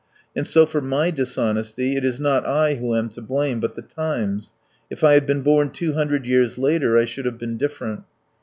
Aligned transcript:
And 0.35 0.47
so 0.47 0.65
for 0.65 0.81
my 0.81 1.11
dishonesty 1.11 1.95
it 1.95 2.03
is 2.03 2.19
not 2.19 2.43
I 2.43 2.73
who 2.73 2.95
am 2.95 3.09
to 3.09 3.21
blame, 3.21 3.59
but 3.59 3.75
the 3.75 3.83
times.... 3.83 4.51
If 4.89 5.03
I 5.03 5.13
had 5.13 5.27
been 5.27 5.43
born 5.43 5.69
two 5.69 5.93
hundred 5.93 6.25
years 6.25 6.57
later 6.57 6.97
I 6.97 7.05
should 7.05 7.25
have 7.25 7.37
been 7.37 7.55
different. 7.55 8.01